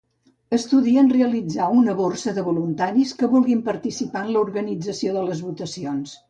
Estudien 0.55 1.11
realitzar 1.15 1.67
una 1.81 1.95
“borsa” 1.99 2.33
de 2.37 2.45
voluntaris 2.47 3.13
que 3.21 3.29
vulguin 3.35 3.61
participar 3.69 4.25
en 4.29 4.33
l'organització 4.39 5.15
de 5.21 5.29
les 5.31 5.45
votacions. 5.51 6.19